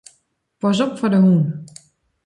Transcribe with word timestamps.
Pas 0.61 0.81
op 0.85 0.91
foar 0.99 1.11
de 1.13 1.19
hûn. 1.23 1.41